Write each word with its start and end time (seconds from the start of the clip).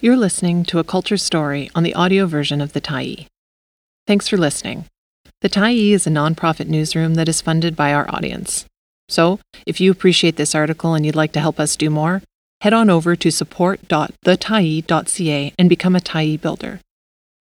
You're 0.00 0.16
listening 0.16 0.62
to 0.66 0.78
a 0.78 0.84
culture 0.84 1.16
story 1.16 1.72
on 1.74 1.82
the 1.82 1.94
audio 1.94 2.26
version 2.26 2.60
of 2.60 2.72
The 2.72 2.80
Tyee. 2.80 3.26
Thanks 4.06 4.28
for 4.28 4.36
listening. 4.36 4.84
The 5.40 5.48
Tyee 5.48 5.90
is 5.90 6.06
a 6.06 6.10
nonprofit 6.10 6.68
newsroom 6.68 7.16
that 7.16 7.28
is 7.28 7.40
funded 7.40 7.74
by 7.74 7.92
our 7.92 8.08
audience. 8.08 8.64
So, 9.08 9.40
if 9.66 9.80
you 9.80 9.90
appreciate 9.90 10.36
this 10.36 10.54
article 10.54 10.94
and 10.94 11.04
you'd 11.04 11.16
like 11.16 11.32
to 11.32 11.40
help 11.40 11.58
us 11.58 11.74
do 11.74 11.90
more, 11.90 12.22
head 12.60 12.72
on 12.72 12.90
over 12.90 13.16
to 13.16 13.32
support.thetyee.ca 13.32 15.52
and 15.58 15.68
become 15.68 15.96
a 15.96 16.00
Tyee 16.00 16.40
builder. 16.40 16.78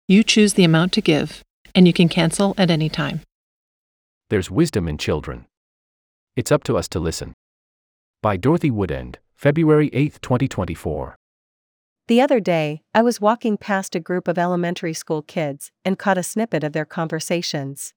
You 0.09 0.23
choose 0.23 0.54
the 0.54 0.64
amount 0.64 0.95
to 0.95 1.02
give, 1.02 1.43
and 1.75 1.86
you 1.86 1.93
can 1.93 2.09
cancel 2.09 2.54
at 2.57 2.70
any 2.70 2.88
time. 2.88 3.20
There's 4.30 4.50
wisdom 4.50 4.88
in 4.88 4.96
children. 4.96 5.45
It's 6.36 6.50
up 6.50 6.64
to 6.64 6.79
us 6.79 6.88
to 6.88 7.00
listen. 7.00 7.34
By 8.23 8.38
Dorothy 8.38 8.70
Woodend, 8.70 9.16
February 9.34 9.91
8, 9.93 10.23
2024. 10.23 11.16
The 12.09 12.20
other 12.20 12.38
day, 12.38 12.82
I 12.95 13.02
was 13.02 13.20
walking 13.20 13.57
past 13.57 13.96
a 13.96 14.00
group 14.00 14.29
of 14.29 14.39
elementary 14.39 14.94
school 14.94 15.22
kids 15.22 15.72
and 15.85 15.99
caught 15.99 16.18
a 16.18 16.22
snippet 16.22 16.62
of 16.62 16.72
their 16.72 16.85
conversations. 16.85 17.94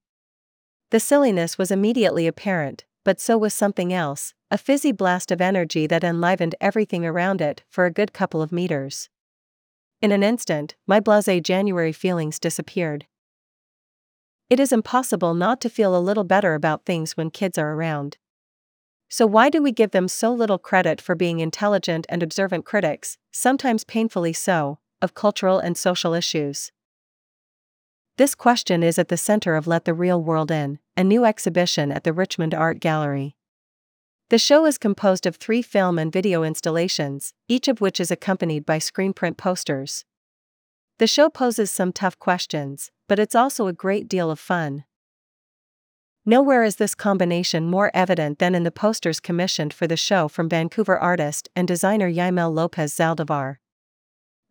The 0.90 1.00
silliness 1.00 1.60
was 1.60 1.70
immediately 1.70 2.26
apparent, 2.26 2.86
but 3.06 3.20
so 3.20 3.38
was 3.38 3.54
something 3.54 3.94
else 3.94 4.34
a 4.52 4.58
fizzy 4.58 4.92
blast 4.92 5.30
of 5.30 5.42
energy 5.42 5.86
that 5.86 6.04
enlivened 6.04 6.56
everything 6.60 7.06
around 7.06 7.40
it 7.40 7.64
for 7.70 7.86
a 7.86 7.92
good 7.92 8.14
couple 8.14 8.42
of 8.42 8.52
meters. 8.52 9.10
In 10.02 10.12
an 10.12 10.24
instant, 10.24 10.76
my 10.88 11.00
blase 11.00 11.42
January 11.44 11.92
feelings 11.92 12.40
disappeared. 12.40 13.06
It 14.50 14.60
is 14.60 14.72
impossible 14.72 15.36
not 15.36 15.62
to 15.62 15.70
feel 15.70 15.96
a 15.96 16.02
little 16.02 16.24
better 16.24 16.56
about 16.56 16.84
things 16.84 17.16
when 17.16 17.30
kids 17.30 17.60
are 17.60 17.74
around. 17.74 18.18
So, 19.10 19.26
why 19.26 19.50
do 19.50 19.62
we 19.62 19.72
give 19.72 19.90
them 19.90 20.08
so 20.08 20.32
little 20.32 20.60
credit 20.60 21.02
for 21.02 21.16
being 21.16 21.40
intelligent 21.40 22.06
and 22.10 22.22
observant 22.22 22.64
critics, 22.64 23.18
sometimes 23.32 23.84
painfully 23.84 24.34
so, 24.34 24.78
of 25.02 25.16
cultural 25.16 25.58
and 25.58 25.76
social 25.76 26.14
issues? 26.14 26.72
This 28.18 28.36
question 28.36 28.84
is 28.84 29.00
at 29.00 29.08
the 29.08 29.18
center 29.18 29.56
of 29.56 29.66
Let 29.66 29.86
the 29.86 29.96
Real 29.96 30.22
World 30.22 30.52
In, 30.52 30.78
a 30.96 31.04
new 31.04 31.26
exhibition 31.26 31.92
at 31.92 32.04
the 32.04 32.14
Richmond 32.14 32.54
Art 32.54 32.80
Gallery. 32.80 33.36
The 34.30 34.38
show 34.38 34.68
is 34.68 34.78
composed 34.78 35.26
of 35.26 35.38
three 35.38 35.64
film 35.64 35.98
and 35.98 36.14
video 36.14 36.44
installations, 36.44 37.34
each 37.48 37.68
of 37.68 37.82
which 37.82 38.00
is 38.00 38.12
accompanied 38.12 38.64
by 38.64 38.78
screen 38.78 39.14
print 39.14 39.38
posters. 39.38 40.06
The 41.00 41.08
show 41.08 41.30
poses 41.30 41.72
some 41.72 41.94
tough 41.94 42.20
questions, 42.20 42.92
but 43.08 43.18
it's 43.18 43.34
also 43.34 43.66
a 43.66 43.74
great 43.74 44.08
deal 44.08 44.30
of 44.30 44.40
fun. 44.40 44.84
Nowhere 46.30 46.64
is 46.64 46.76
this 46.76 46.94
combination 46.94 47.72
more 47.72 47.90
evident 47.92 48.38
than 48.38 48.54
in 48.54 48.62
the 48.62 48.70
posters 48.70 49.20
commissioned 49.20 49.74
for 49.74 49.88
the 49.88 49.98
show 49.98 50.28
from 50.28 50.48
Vancouver 50.48 50.96
artist 50.96 51.50
and 51.56 51.68
designer 51.68 52.08
Yaimel 52.08 52.54
Lopez 52.54 52.94
Zaldivar. 52.94 53.56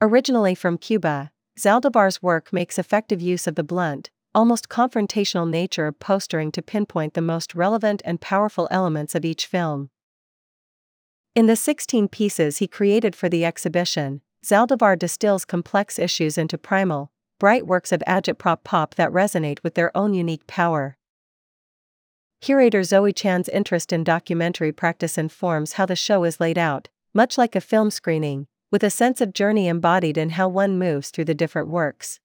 Originally 0.01 0.57
from 0.57 0.77
Cuba, 0.77 1.31
Zaldivar's 1.57 2.21
work 2.21 2.53
makes 2.53 2.81
effective 2.81 3.23
use 3.23 3.47
of 3.47 3.55
the 3.55 3.63
blunt, 3.63 4.11
almost 4.35 4.69
confrontational 4.69 5.49
nature 5.49 5.87
of 5.87 6.01
postering 6.01 6.51
to 6.51 6.63
pinpoint 6.63 7.15
the 7.15 7.21
most 7.21 7.55
relevant 7.55 8.03
and 8.05 8.21
powerful 8.21 8.67
elements 8.73 9.15
of 9.15 9.25
each 9.25 9.47
film. 9.47 9.91
In 11.37 11.47
the 11.47 11.55
16 11.55 12.09
pieces 12.09 12.59
he 12.59 12.67
created 12.67 13.15
for 13.15 13.29
the 13.29 13.45
exhibition, 13.45 14.21
Zaldivar 14.45 14.99
distills 14.99 15.45
complex 15.45 15.97
issues 15.97 16.37
into 16.37 16.59
primal, 16.59 17.13
bright 17.39 17.69
works 17.69 17.93
of 17.93 18.03
agitprop 18.05 18.65
pop 18.65 18.97
that 18.97 19.13
resonate 19.13 19.63
with 19.63 19.75
their 19.75 19.97
own 19.97 20.13
unique 20.13 20.49
power. 20.49 20.98
Curator 22.41 22.85
Zoe 22.85 23.13
Chan's 23.13 23.49
interest 23.49 23.93
in 23.93 24.05
documentary 24.05 24.71
practice 24.71 25.19
informs 25.19 25.73
how 25.73 25.87
the 25.87 25.97
show 25.97 26.23
is 26.25 26.39
laid 26.39 26.57
out, 26.57 26.89
much 27.13 27.37
like 27.37 27.57
a 27.57 27.61
film 27.61 27.91
screening, 27.91 28.47
with 28.71 28.85
a 28.85 28.91
sense 28.91 29.21
of 29.21 29.35
journey 29.35 29.67
embodied 29.67 30.17
in 30.17 30.31
how 30.31 30.49
one 30.49 30.79
moves 30.79 31.11
through 31.11 31.25
the 31.25 31.35
different 31.35 31.69
works. 31.69 32.21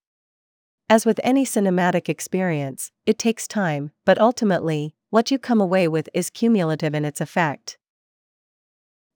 As 0.90 1.06
with 1.06 1.20
any 1.24 1.46
cinematic 1.46 2.10
experience, 2.10 2.92
it 3.06 3.18
takes 3.18 3.48
time, 3.48 3.92
but 4.06 4.20
ultimately, 4.20 4.94
what 5.10 5.32
you 5.32 5.40
come 5.40 5.60
away 5.60 5.88
with 5.88 6.10
is 6.14 6.30
cumulative 6.30 6.94
in 6.94 7.06
its 7.06 7.22
effect. 7.22 7.78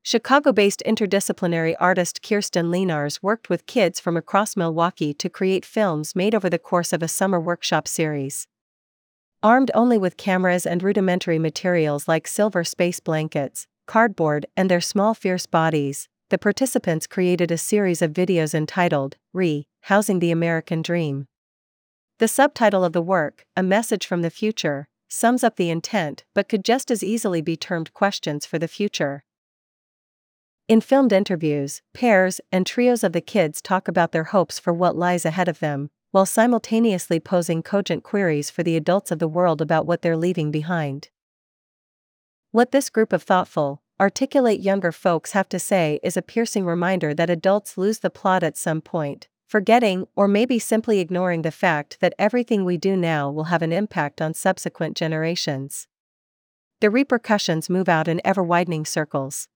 Chicago 0.01 0.53
based 0.53 0.81
interdisciplinary 0.85 1.75
artist 1.79 2.23
Kirsten 2.23 2.71
Leenaars 2.71 3.21
worked 3.21 3.49
with 3.49 3.65
kids 3.65 3.99
from 3.99 4.15
across 4.15 4.55
Milwaukee 4.55 5.13
to 5.13 5.29
create 5.29 5.65
films 5.65 6.15
made 6.15 6.33
over 6.33 6.49
the 6.49 6.57
course 6.57 6.93
of 6.93 7.03
a 7.03 7.07
summer 7.07 7.39
workshop 7.39 7.87
series. 7.87 8.47
Armed 9.43 9.69
only 9.75 9.99
with 9.99 10.17
cameras 10.17 10.65
and 10.65 10.81
rudimentary 10.81 11.37
materials 11.37 12.07
like 12.07 12.27
silver 12.27 12.63
space 12.63 12.99
blankets, 12.99 13.67
cardboard, 13.85 14.47
and 14.57 14.69
their 14.69 14.81
small 14.81 15.13
fierce 15.13 15.45
bodies, 15.45 16.09
the 16.29 16.39
participants 16.39 17.05
created 17.05 17.51
a 17.51 17.57
series 17.57 18.01
of 18.01 18.11
videos 18.11 18.55
entitled, 18.55 19.15
Re 19.33 19.67
Housing 19.81 20.19
the 20.19 20.31
American 20.31 20.81
Dream. 20.81 21.27
The 22.17 22.27
subtitle 22.27 22.83
of 22.83 22.93
the 22.93 23.01
work, 23.01 23.45
A 23.55 23.61
Message 23.61 24.07
from 24.07 24.23
the 24.23 24.31
Future, 24.31 24.87
sums 25.07 25.43
up 25.43 25.55
the 25.55 25.69
intent 25.69 26.25
but 26.33 26.49
could 26.49 26.65
just 26.65 26.89
as 26.89 27.03
easily 27.03 27.41
be 27.41 27.55
termed 27.55 27.93
Questions 27.93 28.45
for 28.45 28.57
the 28.57 28.67
Future. 28.67 29.23
In 30.67 30.81
filmed 30.81 31.13
interviews, 31.13 31.81
pairs 31.93 32.41
and 32.51 32.65
trios 32.65 33.03
of 33.03 33.13
the 33.13 33.21
kids 33.21 33.61
talk 33.61 33.87
about 33.87 34.11
their 34.11 34.25
hopes 34.25 34.57
for 34.59 34.73
what 34.73 34.97
lies 34.97 35.25
ahead 35.25 35.47
of 35.47 35.59
them, 35.59 35.91
while 36.17 36.25
simultaneously 36.25 37.19
posing 37.19 37.61
cogent 37.61 38.01
queries 38.03 38.49
for 38.49 38.63
the 38.63 38.75
adults 38.75 39.11
of 39.11 39.19
the 39.19 39.27
world 39.27 39.61
about 39.61 39.85
what 39.85 40.01
they're 40.01 40.17
leaving 40.17 40.49
behind. 40.49 41.09
What 42.49 42.71
this 42.71 42.89
group 42.89 43.13
of 43.13 43.21
thoughtful, 43.21 43.83
articulate 43.99 44.59
younger 44.59 44.91
folks 44.91 45.33
have 45.33 45.47
to 45.49 45.59
say 45.59 45.99
is 46.01 46.17
a 46.17 46.23
piercing 46.23 46.65
reminder 46.65 47.13
that 47.13 47.29
adults 47.29 47.77
lose 47.77 47.99
the 47.99 48.09
plot 48.09 48.41
at 48.41 48.57
some 48.57 48.81
point, 48.81 49.27
forgetting 49.47 50.07
or 50.15 50.27
maybe 50.27 50.57
simply 50.57 50.99
ignoring 50.99 51.43
the 51.43 51.51
fact 51.51 51.99
that 51.99 52.15
everything 52.17 52.65
we 52.65 52.77
do 52.77 52.97
now 52.97 53.29
will 53.29 53.51
have 53.53 53.61
an 53.61 53.71
impact 53.71 54.19
on 54.19 54.33
subsequent 54.33 54.97
generations. 54.97 55.87
The 56.81 56.89
repercussions 56.89 57.69
move 57.69 57.87
out 57.87 58.07
in 58.07 58.21
ever 58.25 58.41
widening 58.41 58.85
circles. 58.85 59.49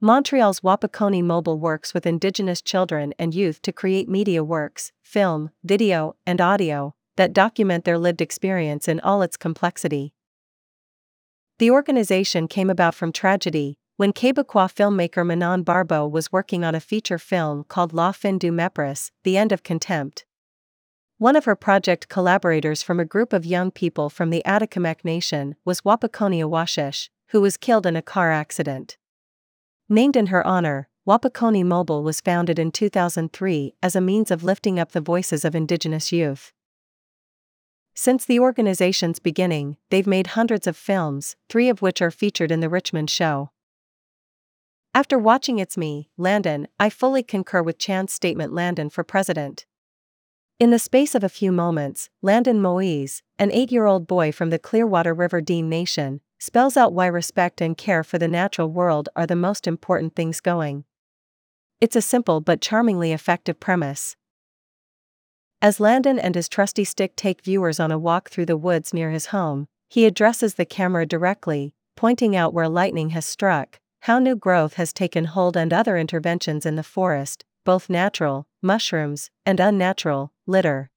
Montreal's 0.00 0.60
Wapikoni 0.60 1.22
Mobile 1.22 1.58
works 1.58 1.94
with 1.94 2.04
Indigenous 2.04 2.60
children 2.60 3.14
and 3.18 3.34
youth 3.34 3.62
to 3.62 3.72
create 3.72 4.10
media 4.10 4.44
works, 4.44 4.92
film, 5.02 5.48
video, 5.64 6.16
and 6.26 6.38
audio 6.38 6.94
that 7.16 7.32
document 7.32 7.86
their 7.86 7.96
lived 7.96 8.20
experience 8.20 8.88
in 8.88 9.00
all 9.00 9.22
its 9.22 9.38
complexity. 9.38 10.12
The 11.58 11.70
organization 11.70 12.46
came 12.46 12.68
about 12.68 12.94
from 12.94 13.10
tragedy 13.10 13.78
when 13.96 14.12
Quebecois 14.12 14.68
filmmaker 14.68 15.24
Manon 15.24 15.62
Barbeau 15.62 16.06
was 16.06 16.30
working 16.30 16.62
on 16.62 16.74
a 16.74 16.80
feature 16.80 17.18
film 17.18 17.64
called 17.64 17.94
La 17.94 18.12
fin 18.12 18.36
du 18.36 18.52
mépris, 18.52 19.10
The 19.24 19.38
End 19.38 19.50
of 19.50 19.62
Contempt. 19.62 20.26
One 21.16 21.36
of 21.36 21.46
her 21.46 21.56
project 21.56 22.10
collaborators 22.10 22.82
from 22.82 23.00
a 23.00 23.06
group 23.06 23.32
of 23.32 23.46
young 23.46 23.70
people 23.70 24.10
from 24.10 24.28
the 24.28 24.42
Atikamekw 24.44 25.06
Nation 25.06 25.56
was 25.64 25.80
Wapikoni 25.80 26.42
Awashish, 26.42 27.08
who 27.28 27.40
was 27.40 27.56
killed 27.56 27.86
in 27.86 27.96
a 27.96 28.02
car 28.02 28.30
accident. 28.30 28.98
Named 29.88 30.16
in 30.16 30.26
her 30.26 30.44
honor, 30.44 30.88
Wapikoni 31.06 31.64
Mobile 31.64 32.02
was 32.02 32.20
founded 32.20 32.58
in 32.58 32.72
2003 32.72 33.74
as 33.80 33.94
a 33.94 34.00
means 34.00 34.32
of 34.32 34.42
lifting 34.42 34.80
up 34.80 34.90
the 34.90 35.00
voices 35.00 35.44
of 35.44 35.54
Indigenous 35.54 36.10
youth. 36.10 36.52
Since 37.94 38.24
the 38.24 38.40
organization's 38.40 39.20
beginning, 39.20 39.76
they've 39.90 40.06
made 40.06 40.28
hundreds 40.28 40.66
of 40.66 40.76
films, 40.76 41.36
three 41.48 41.68
of 41.68 41.82
which 41.82 42.02
are 42.02 42.10
featured 42.10 42.50
in 42.50 42.60
the 42.60 42.68
Richmond 42.68 43.08
show. 43.10 43.50
After 44.92 45.18
watching 45.18 45.60
It's 45.60 45.76
Me, 45.76 46.10
Landon, 46.16 46.66
I 46.80 46.90
fully 46.90 47.22
concur 47.22 47.62
with 47.62 47.78
Chan's 47.78 48.12
statement 48.12 48.52
Landon 48.52 48.90
for 48.90 49.04
president. 49.04 49.66
In 50.58 50.70
the 50.70 50.78
space 50.78 51.14
of 51.14 51.22
a 51.22 51.28
few 51.28 51.52
moments, 51.52 52.10
Landon 52.22 52.60
Moise, 52.60 53.22
an 53.38 53.52
eight 53.52 53.70
year 53.70 53.86
old 53.86 54.06
boy 54.06 54.32
from 54.32 54.50
the 54.50 54.58
Clearwater 54.58 55.14
River 55.14 55.40
Dene 55.40 55.68
Nation, 55.68 56.20
spells 56.38 56.76
out 56.76 56.92
why 56.92 57.06
respect 57.06 57.60
and 57.60 57.76
care 57.76 58.04
for 58.04 58.18
the 58.18 58.28
natural 58.28 58.68
world 58.68 59.08
are 59.16 59.26
the 59.26 59.36
most 59.36 59.66
important 59.66 60.14
things 60.14 60.40
going. 60.40 60.84
It's 61.80 61.96
a 61.96 62.02
simple 62.02 62.40
but 62.40 62.60
charmingly 62.60 63.12
effective 63.12 63.60
premise. 63.60 64.16
As 65.62 65.80
Landon 65.80 66.18
and 66.18 66.34
his 66.34 66.48
trusty 66.48 66.84
stick 66.84 67.16
take 67.16 67.42
viewers 67.42 67.80
on 67.80 67.90
a 67.90 67.98
walk 67.98 68.28
through 68.28 68.46
the 68.46 68.56
woods 68.56 68.92
near 68.92 69.10
his 69.10 69.26
home, 69.26 69.68
he 69.88 70.04
addresses 70.04 70.54
the 70.54 70.64
camera 70.64 71.06
directly, 71.06 71.74
pointing 71.96 72.36
out 72.36 72.52
where 72.52 72.68
lightning 72.68 73.10
has 73.10 73.24
struck, 73.24 73.80
how 74.00 74.18
new 74.18 74.36
growth 74.36 74.74
has 74.74 74.92
taken 74.92 75.24
hold, 75.24 75.56
and 75.56 75.72
other 75.72 75.96
interventions 75.96 76.66
in 76.66 76.76
the 76.76 76.82
forest, 76.82 77.44
both 77.64 77.90
natural, 77.90 78.46
mushrooms, 78.62 79.30
and 79.44 79.58
unnatural, 79.58 80.32
litter. 80.46 80.90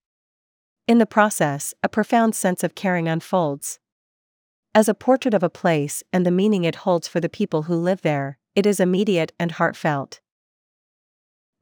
In 0.88 0.98
the 0.98 1.06
process, 1.06 1.74
a 1.84 1.90
profound 1.90 2.36
sense 2.36 2.64
of 2.64 2.76
caring 2.76 3.08
unfolds. 3.08 3.80
As 4.76 4.88
a 4.88 4.94
portrait 4.94 5.34
of 5.34 5.42
a 5.42 5.50
place 5.50 6.04
and 6.14 6.26
the 6.26 6.32
meaning 6.32 6.64
it 6.64 6.76
holds 6.76 7.08
for 7.08 7.20
the 7.20 7.28
people 7.28 7.64
who 7.64 7.76
live 7.76 8.02
there, 8.02 8.38
it 8.56 8.68
is 8.68 8.80
immediate 8.80 9.34
and 9.40 9.54
heartfelt. 9.54 10.22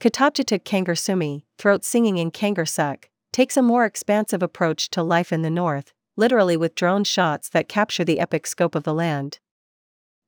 Katatjatuuk 0.01 0.63
Kangirsumi, 0.63 1.43
throat 1.57 1.85
singing 1.85 2.17
in 2.17 2.31
Kangirsuk, 2.31 3.05
takes 3.31 3.55
a 3.55 3.61
more 3.61 3.85
expansive 3.85 4.43
approach 4.43 4.89
to 4.89 5.01
life 5.01 5.31
in 5.31 5.41
the 5.41 5.49
north, 5.49 5.93
literally 6.17 6.57
with 6.57 6.75
drone 6.75 7.05
shots 7.05 7.47
that 7.49 7.69
capture 7.69 8.03
the 8.03 8.19
epic 8.19 8.45
scope 8.45 8.75
of 8.75 8.83
the 8.83 8.93
land. 8.93 9.39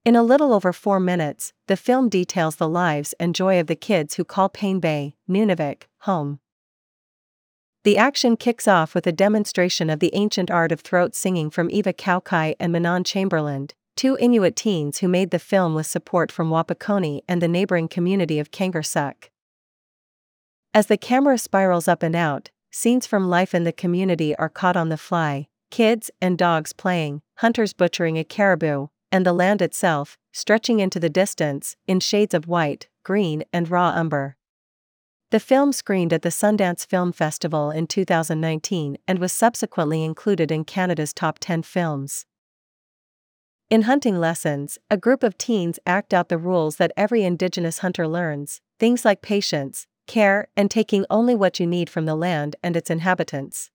In 0.05 0.15
a 0.15 0.23
little 0.23 0.53
over 0.53 0.71
four 0.71 0.99
minutes, 0.99 1.51
the 1.67 1.75
film 1.75 2.07
details 2.07 2.55
the 2.55 2.69
lives 2.69 3.13
and 3.19 3.35
joy 3.35 3.59
of 3.59 3.67
the 3.67 3.75
kids 3.75 4.15
who 4.15 4.23
call 4.23 4.47
Payne 4.47 4.79
Bay, 4.79 5.15
Nunavik, 5.29 5.83
home. 6.01 6.39
The 7.83 7.97
action 7.97 8.35
kicks 8.35 8.67
off 8.67 8.93
with 8.93 9.07
a 9.07 9.13
demonstration 9.13 9.89
of 9.89 9.99
the 9.99 10.13
ancient 10.13 10.51
art 10.51 10.73
of 10.73 10.81
throat 10.81 11.15
singing 11.15 11.49
from 11.49 11.71
Eva 11.71 11.93
Kaukai 11.93 12.55
and 12.59 12.73
Manon 12.73 13.05
Chamberland, 13.05 13.71
two 13.95 14.17
Inuit 14.19 14.57
teens 14.57 14.99
who 14.99 15.07
made 15.07 15.31
the 15.31 15.39
film 15.39 15.75
with 15.75 15.85
support 15.85 16.29
from 16.29 16.49
Wapikoni 16.49 17.21
and 17.27 17.41
the 17.41 17.47
neighboring 17.47 17.87
community 17.87 18.37
of 18.37 18.51
Kangirsuk. 18.51 19.29
As 20.73 20.87
the 20.87 20.97
camera 20.97 21.37
spirals 21.37 21.87
up 21.87 22.03
and 22.03 22.15
out, 22.15 22.49
scenes 22.69 23.07
from 23.07 23.29
life 23.29 23.55
in 23.55 23.63
the 23.63 23.71
community 23.71 24.35
are 24.35 24.49
caught 24.49 24.75
on 24.77 24.89
the 24.89 24.97
fly 24.97 25.47
kids 25.71 26.09
and 26.19 26.37
dogs 26.37 26.73
playing, 26.73 27.21
hunters 27.37 27.73
butchering 27.73 28.17
a 28.17 28.23
caribou, 28.23 28.87
and 29.11 29.25
the 29.25 29.33
land 29.33 29.61
itself, 29.61 30.17
stretching 30.31 30.79
into 30.79 30.99
the 30.99 31.09
distance, 31.09 31.75
in 31.87 31.99
shades 31.99 32.33
of 32.33 32.47
white, 32.47 32.87
green, 33.03 33.43
and 33.53 33.69
raw 33.69 33.89
umber. 33.89 34.35
The 35.31 35.39
film 35.39 35.73
screened 35.73 36.11
at 36.11 36.23
the 36.23 36.29
Sundance 36.29 36.87
Film 36.87 37.11
Festival 37.11 37.69
in 37.69 37.85
2019 37.85 38.97
and 39.07 39.19
was 39.19 39.31
subsequently 39.31 40.03
included 40.03 40.51
in 40.51 40.65
Canada's 40.65 41.13
top 41.13 41.37
10 41.37 41.61
films. 41.61 42.25
In 43.69 43.83
hunting 43.83 44.19
lessons, 44.19 44.79
a 44.89 44.97
group 44.97 45.21
of 45.21 45.37
teens 45.37 45.77
act 45.85 46.15
out 46.15 46.29
the 46.29 46.39
rules 46.39 46.77
that 46.77 46.91
every 46.97 47.21
Indigenous 47.21 47.79
hunter 47.79 48.07
learns 48.07 48.61
things 48.79 49.05
like 49.05 49.21
patience, 49.21 49.85
care, 50.07 50.47
and 50.57 50.71
taking 50.71 51.05
only 51.11 51.35
what 51.35 51.59
you 51.59 51.67
need 51.67 51.91
from 51.91 52.05
the 52.05 52.15
land 52.15 52.55
and 52.63 52.75
its 52.75 52.89
inhabitants. 52.89 53.69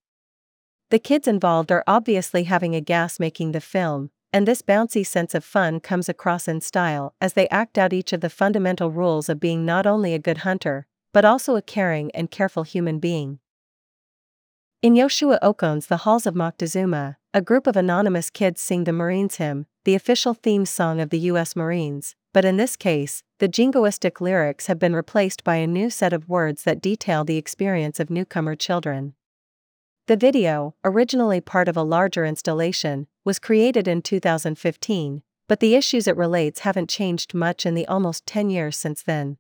The 0.91 0.99
kids 0.99 1.29
involved 1.29 1.71
are 1.71 1.85
obviously 1.87 2.45
having 2.45 2.75
a 2.75 2.81
gas 2.81 3.21
making 3.21 3.53
the 3.53 3.61
film, 3.61 4.11
and 4.33 4.49
this 4.49 4.61
bouncy 4.63 5.07
sense 5.07 5.37
of 5.37 5.45
fun 5.45 5.79
comes 5.79 6.09
across 6.09 6.49
in 6.49 6.61
style 6.61 7.15
as 7.21 7.35
they 7.35 7.49
act 7.51 7.79
out 7.79 7.93
each 7.93 8.13
of 8.13 8.23
the 8.23 8.31
fundamental 8.31 8.91
rules 8.91 9.29
of 9.29 9.39
being 9.39 9.65
not 9.65 9.87
only 9.87 10.15
a 10.15 10.19
good 10.19 10.39
hunter, 10.39 10.89
but 11.15 11.25
also 11.25 11.55
a 11.55 11.63
caring 11.63 12.11
and 12.11 12.31
careful 12.31 12.65
human 12.65 12.99
being. 12.99 13.39
In 14.83 14.95
Yoshua 14.95 15.39
Okon's 15.41 15.87
The 15.87 15.99
Halls 15.99 16.27
of 16.27 16.35
Moctezuma, 16.35 17.17
a 17.33 17.41
group 17.41 17.69
of 17.69 17.77
anonymous 17.77 18.29
kids 18.29 18.61
sing 18.61 18.83
the 18.83 18.93
Marines 18.93 19.37
hymn, 19.37 19.67
the 19.85 19.95
official 19.95 20.35
theme 20.35 20.67
song 20.67 21.01
of 21.01 21.11
the 21.11 21.21
U.S. 21.21 21.55
Marines, 21.55 22.17
but 22.33 22.45
in 22.45 22.57
this 22.57 22.75
case, 22.75 23.23
the 23.39 23.49
jingoistic 23.49 24.21
lyrics 24.21 24.67
have 24.67 24.81
been 24.81 24.97
replaced 24.97 25.45
by 25.45 25.57
a 25.57 25.69
new 25.69 25.89
set 25.89 26.13
of 26.13 26.29
words 26.29 26.65
that 26.65 26.83
detail 26.83 27.25
the 27.25 27.39
experience 27.39 28.01
of 28.01 28.11
newcomer 28.11 28.57
children. 28.57 29.15
The 30.09 30.17
video, 30.17 30.75
originally 30.85 31.41
part 31.41 31.69
of 31.69 31.77
a 31.77 31.83
larger 31.83 32.25
installation, 32.25 33.07
was 33.25 33.39
created 33.39 33.87
in 33.87 34.03
2015, 34.03 35.23
but 35.47 35.61
the 35.61 35.77
issues 35.77 36.09
it 36.09 36.17
relates 36.17 36.61
haven't 36.61 36.91
changed 36.91 37.35
much 37.35 37.65
in 37.65 37.75
the 37.75 37.87
almost 37.87 38.27
10 38.27 38.51
years 38.51 38.77
since 38.77 39.01
then. 39.01 39.39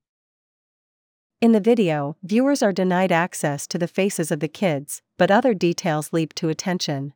In 1.44 1.52
the 1.52 1.60
video, 1.60 2.16
viewers 2.22 2.62
are 2.62 2.72
denied 2.72 3.12
access 3.12 3.66
to 3.66 3.76
the 3.76 3.86
faces 3.86 4.30
of 4.30 4.40
the 4.40 4.48
kids, 4.48 5.02
but 5.18 5.30
other 5.30 5.52
details 5.52 6.10
leap 6.10 6.32
to 6.36 6.48
attention. 6.48 7.12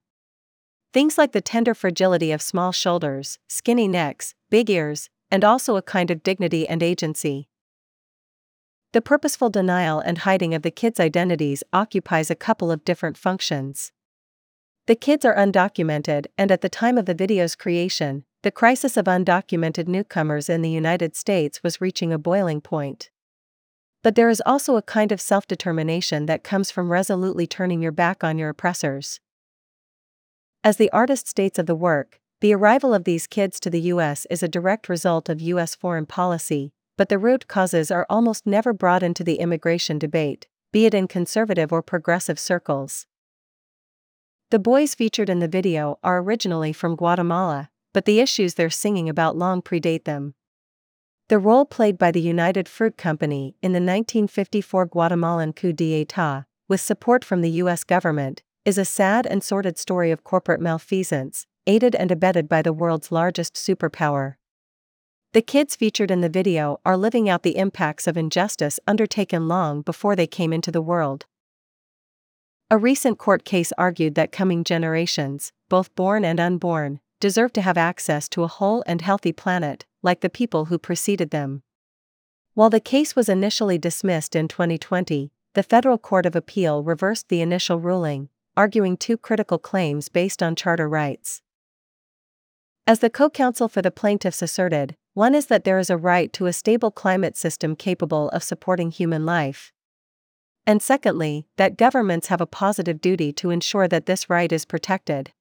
Things 0.92 1.16
like 1.16 1.32
the 1.32 1.40
tender 1.40 1.72
fragility 1.74 2.30
of 2.30 2.42
small 2.42 2.70
shoulders, 2.70 3.38
skinny 3.48 3.88
necks, 3.88 4.34
big 4.50 4.68
ears, 4.68 5.08
and 5.30 5.44
also 5.44 5.76
a 5.76 5.80
kind 5.80 6.10
of 6.10 6.22
dignity 6.22 6.68
and 6.68 6.82
agency. 6.82 7.48
The 8.92 9.00
purposeful 9.00 9.48
denial 9.48 9.98
and 9.98 10.18
hiding 10.18 10.52
of 10.52 10.60
the 10.60 10.70
kids' 10.70 11.00
identities 11.00 11.64
occupies 11.72 12.30
a 12.30 12.36
couple 12.36 12.70
of 12.70 12.84
different 12.84 13.16
functions. 13.16 13.92
The 14.88 14.94
kids 14.94 15.24
are 15.24 15.36
undocumented, 15.36 16.26
and 16.36 16.52
at 16.52 16.60
the 16.60 16.68
time 16.68 16.98
of 16.98 17.06
the 17.06 17.14
video's 17.14 17.56
creation, 17.56 18.24
the 18.42 18.50
crisis 18.50 18.98
of 18.98 19.06
undocumented 19.06 19.88
newcomers 19.88 20.50
in 20.50 20.60
the 20.60 20.68
United 20.68 21.16
States 21.16 21.62
was 21.62 21.80
reaching 21.80 22.12
a 22.12 22.18
boiling 22.18 22.60
point. 22.60 23.08
But 24.02 24.14
there 24.14 24.28
is 24.28 24.42
also 24.46 24.76
a 24.76 24.82
kind 24.82 25.10
of 25.12 25.20
self 25.20 25.46
determination 25.46 26.26
that 26.26 26.44
comes 26.44 26.70
from 26.70 26.92
resolutely 26.92 27.46
turning 27.46 27.82
your 27.82 27.92
back 27.92 28.22
on 28.22 28.38
your 28.38 28.50
oppressors. 28.50 29.20
As 30.62 30.76
the 30.76 30.90
artist 30.90 31.28
states 31.28 31.58
of 31.58 31.66
the 31.66 31.74
work, 31.74 32.20
the 32.40 32.54
arrival 32.54 32.94
of 32.94 33.04
these 33.04 33.26
kids 33.26 33.58
to 33.60 33.70
the 33.70 33.80
U.S. 33.92 34.26
is 34.30 34.42
a 34.42 34.48
direct 34.48 34.88
result 34.88 35.28
of 35.28 35.40
U.S. 35.40 35.74
foreign 35.74 36.06
policy, 36.06 36.72
but 36.96 37.08
the 37.08 37.18
root 37.18 37.48
causes 37.48 37.90
are 37.90 38.06
almost 38.08 38.46
never 38.46 38.72
brought 38.72 39.02
into 39.02 39.24
the 39.24 39.36
immigration 39.36 39.98
debate, 39.98 40.46
be 40.72 40.86
it 40.86 40.94
in 40.94 41.08
conservative 41.08 41.72
or 41.72 41.82
progressive 41.82 42.38
circles. 42.38 43.06
The 44.50 44.58
boys 44.58 44.94
featured 44.94 45.28
in 45.28 45.40
the 45.40 45.48
video 45.48 45.98
are 46.02 46.18
originally 46.18 46.72
from 46.72 46.96
Guatemala, 46.96 47.70
but 47.92 48.04
the 48.04 48.20
issues 48.20 48.54
they're 48.54 48.70
singing 48.70 49.08
about 49.08 49.36
long 49.36 49.60
predate 49.60 50.04
them. 50.04 50.34
The 51.28 51.38
role 51.38 51.66
played 51.66 51.98
by 51.98 52.10
the 52.10 52.22
United 52.22 52.70
Fruit 52.70 52.96
Company 52.96 53.54
in 53.60 53.72
the 53.72 53.80
1954 53.80 54.86
Guatemalan 54.86 55.52
coup 55.52 55.74
d'etat, 55.74 56.44
with 56.68 56.80
support 56.80 57.22
from 57.22 57.42
the 57.42 57.50
U.S. 57.62 57.84
government, 57.84 58.42
is 58.64 58.78
a 58.78 58.84
sad 58.86 59.26
and 59.26 59.44
sordid 59.44 59.76
story 59.76 60.10
of 60.10 60.24
corporate 60.24 60.58
malfeasance, 60.58 61.46
aided 61.66 61.94
and 61.94 62.10
abetted 62.10 62.48
by 62.48 62.62
the 62.62 62.72
world's 62.72 63.12
largest 63.12 63.56
superpower. 63.56 64.36
The 65.34 65.42
kids 65.42 65.76
featured 65.76 66.10
in 66.10 66.22
the 66.22 66.30
video 66.30 66.80
are 66.86 66.96
living 66.96 67.28
out 67.28 67.42
the 67.42 67.58
impacts 67.58 68.06
of 68.06 68.16
injustice 68.16 68.80
undertaken 68.86 69.48
long 69.48 69.82
before 69.82 70.16
they 70.16 70.26
came 70.26 70.54
into 70.54 70.70
the 70.70 70.80
world. 70.80 71.26
A 72.70 72.78
recent 72.78 73.18
court 73.18 73.44
case 73.44 73.70
argued 73.76 74.14
that 74.14 74.32
coming 74.32 74.64
generations, 74.64 75.52
both 75.68 75.94
born 75.94 76.24
and 76.24 76.40
unborn, 76.40 77.00
deserve 77.20 77.52
to 77.54 77.62
have 77.62 77.76
access 77.76 78.28
to 78.30 78.44
a 78.44 78.48
whole 78.48 78.82
and 78.86 79.00
healthy 79.00 79.32
planet, 79.32 79.84
like 80.02 80.20
the 80.20 80.30
people 80.30 80.66
who 80.66 80.78
preceded 80.78 81.30
them. 81.30 81.62
While 82.54 82.70
the 82.70 82.80
case 82.80 83.14
was 83.14 83.28
initially 83.28 83.78
dismissed 83.78 84.34
in 84.34 84.48
2020, 84.48 85.30
the 85.54 85.62
Federal 85.62 85.98
Court 85.98 86.26
of 86.26 86.36
Appeal 86.36 86.82
reversed 86.82 87.28
the 87.28 87.40
initial 87.40 87.78
ruling, 87.78 88.28
arguing 88.56 88.96
two 88.96 89.16
critical 89.16 89.58
claims 89.58 90.08
based 90.08 90.42
on 90.42 90.56
charter 90.56 90.88
rights. 90.88 91.42
As 92.86 93.00
the 93.00 93.10
co 93.10 93.28
counsel 93.28 93.68
for 93.68 93.82
the 93.82 93.90
plaintiffs 93.90 94.42
asserted, 94.42 94.96
one 95.14 95.34
is 95.34 95.46
that 95.46 95.64
there 95.64 95.78
is 95.78 95.90
a 95.90 95.96
right 95.96 96.32
to 96.32 96.46
a 96.46 96.52
stable 96.52 96.90
climate 96.90 97.36
system 97.36 97.76
capable 97.76 98.28
of 98.30 98.42
supporting 98.42 98.90
human 98.90 99.26
life. 99.26 99.72
And 100.66 100.82
secondly, 100.82 101.46
that 101.56 101.76
governments 101.76 102.28
have 102.28 102.40
a 102.40 102.46
positive 102.46 103.00
duty 103.00 103.32
to 103.34 103.50
ensure 103.50 103.88
that 103.88 104.06
this 104.06 104.30
right 104.30 104.52
is 104.52 104.64
protected. 104.64 105.32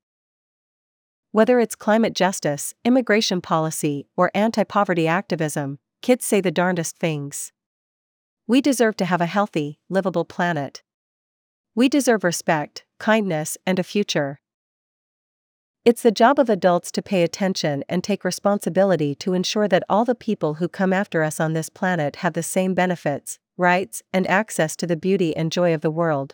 Whether 1.38 1.60
it's 1.60 1.76
climate 1.76 2.16
justice, 2.16 2.74
immigration 2.84 3.42
policy, 3.42 4.08
or 4.18 4.32
anti 4.34 4.64
poverty 4.64 5.08
activism, 5.08 5.78
kids 6.02 6.26
say 6.26 6.42
the 6.42 6.50
darndest 6.50 6.98
things. 6.98 7.52
We 8.48 8.60
deserve 8.60 8.98
to 8.98 9.06
have 9.06 9.22
a 9.22 9.28
healthy, 9.28 9.78
livable 9.88 10.26
planet. 10.26 10.82
We 11.76 11.90
deserve 11.90 12.24
respect, 12.24 12.86
kindness, 12.98 13.56
and 13.68 13.78
a 13.78 13.84
future. 13.84 14.40
It's 15.86 16.02
the 16.02 16.10
job 16.10 16.40
of 16.40 16.50
adults 16.50 16.92
to 16.94 17.04
pay 17.04 17.22
attention 17.22 17.84
and 17.88 18.04
take 18.04 18.24
responsibility 18.24 19.14
to 19.14 19.36
ensure 19.36 19.68
that 19.68 19.84
all 19.88 20.06
the 20.06 20.16
people 20.16 20.56
who 20.56 20.68
come 20.68 20.92
after 20.92 21.22
us 21.22 21.40
on 21.40 21.54
this 21.54 21.70
planet 21.70 22.16
have 22.16 22.34
the 22.34 22.42
same 22.42 22.74
benefits, 22.74 23.38
rights, 23.58 24.02
and 24.12 24.26
access 24.26 24.76
to 24.78 24.88
the 24.88 24.98
beauty 24.98 25.38
and 25.38 25.52
joy 25.52 25.72
of 25.72 25.82
the 25.82 25.92
world. 25.92 26.34